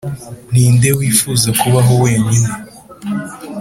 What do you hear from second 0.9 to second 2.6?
wifuza kubaho wenyine